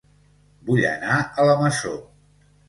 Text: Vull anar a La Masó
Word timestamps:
Vull 0.69 0.81
anar 0.91 1.19
a 1.21 1.47
La 1.49 1.55
Masó 1.61 1.93